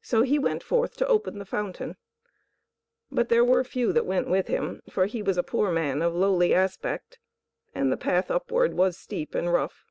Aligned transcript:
"So 0.00 0.22
he 0.22 0.38
went 0.38 0.62
forth 0.62 0.96
to 0.98 1.06
open 1.08 1.40
the 1.40 1.44
fountain; 1.44 1.96
but 3.10 3.28
there 3.28 3.44
were 3.44 3.64
few 3.64 3.92
that 3.92 4.06
went 4.06 4.28
with 4.30 4.46
him, 4.46 4.82
for 4.88 5.06
he 5.06 5.20
was 5.20 5.36
a 5.36 5.42
poor 5.42 5.72
man 5.72 6.00
of 6.00 6.14
lowly 6.14 6.54
aspect, 6.54 7.18
and 7.74 7.90
the 7.90 7.96
path 7.96 8.30
upward 8.30 8.74
was 8.74 8.96
steep 8.96 9.34
and 9.34 9.52
rough. 9.52 9.90